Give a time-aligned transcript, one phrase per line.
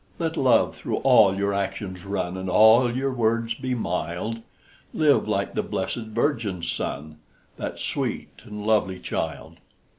[0.17, 4.39] Let love through all your actions run, And all your words be mild;
[4.95, 7.19] Live like the blessèd Virgin's Son,
[7.57, 9.57] That sweet and lovely child.